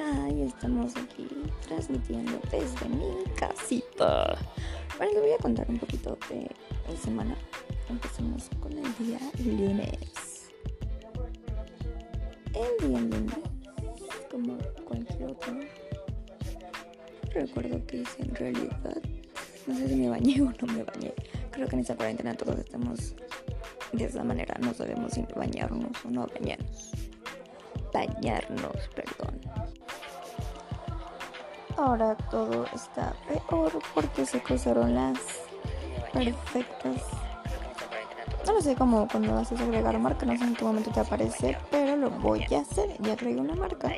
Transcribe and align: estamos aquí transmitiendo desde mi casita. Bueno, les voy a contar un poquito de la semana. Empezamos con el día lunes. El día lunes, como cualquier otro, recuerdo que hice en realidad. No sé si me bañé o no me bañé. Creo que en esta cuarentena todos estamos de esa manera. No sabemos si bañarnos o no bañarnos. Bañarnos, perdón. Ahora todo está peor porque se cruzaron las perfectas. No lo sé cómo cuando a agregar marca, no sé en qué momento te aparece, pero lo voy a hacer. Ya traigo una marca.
estamos 0.00 0.96
aquí 0.96 1.28
transmitiendo 1.66 2.40
desde 2.50 2.88
mi 2.88 3.24
casita. 3.36 4.38
Bueno, 4.96 5.12
les 5.12 5.22
voy 5.22 5.32
a 5.32 5.38
contar 5.38 5.68
un 5.68 5.78
poquito 5.78 6.16
de 6.28 6.50
la 6.88 6.96
semana. 6.96 7.36
Empezamos 7.88 8.48
con 8.60 8.72
el 8.72 8.96
día 8.96 9.18
lunes. 9.44 10.50
El 12.54 12.88
día 12.88 13.00
lunes, 13.00 13.34
como 14.30 14.56
cualquier 14.84 15.24
otro, 15.24 15.60
recuerdo 17.32 17.86
que 17.86 17.98
hice 17.98 18.22
en 18.22 18.34
realidad. 18.34 19.02
No 19.66 19.76
sé 19.76 19.88
si 19.88 19.96
me 19.96 20.08
bañé 20.08 20.40
o 20.40 20.46
no 20.46 20.72
me 20.72 20.82
bañé. 20.82 21.12
Creo 21.50 21.68
que 21.68 21.74
en 21.76 21.80
esta 21.80 21.96
cuarentena 21.96 22.34
todos 22.34 22.58
estamos 22.58 23.14
de 23.92 24.04
esa 24.04 24.24
manera. 24.24 24.56
No 24.60 24.72
sabemos 24.72 25.12
si 25.12 25.26
bañarnos 25.36 25.92
o 26.04 26.10
no 26.10 26.26
bañarnos. 26.26 26.90
Bañarnos, 27.92 28.88
perdón. 28.94 29.29
Ahora 31.80 32.14
todo 32.30 32.66
está 32.74 33.14
peor 33.26 33.72
porque 33.94 34.26
se 34.26 34.42
cruzaron 34.42 34.94
las 34.94 35.18
perfectas. 36.12 37.06
No 38.46 38.52
lo 38.52 38.60
sé 38.60 38.74
cómo 38.74 39.08
cuando 39.08 39.34
a 39.34 39.40
agregar 39.40 39.98
marca, 39.98 40.26
no 40.26 40.36
sé 40.36 40.44
en 40.44 40.54
qué 40.54 40.64
momento 40.64 40.90
te 40.90 41.00
aparece, 41.00 41.56
pero 41.70 41.96
lo 41.96 42.10
voy 42.10 42.44
a 42.54 42.60
hacer. 42.60 42.94
Ya 43.00 43.16
traigo 43.16 43.40
una 43.40 43.54
marca. 43.54 43.94